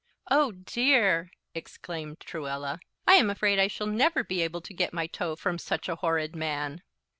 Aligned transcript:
"Oh, 0.31 0.51
dear!" 0.53 1.29
exclaimed 1.53 2.19
Truella, 2.21 2.79
"I 3.05 3.13
am 3.17 3.29
afraid 3.29 3.59
I 3.59 3.67
shall 3.67 3.85
never 3.85 4.23
be 4.23 4.41
able 4.41 4.61
to 4.61 4.73
get 4.73 4.93
my 4.95 5.05
toe 5.05 5.35
from 5.35 5.59
such 5.59 5.87
a 5.87 5.97
horrid 5.97 6.35
man." 6.35 6.81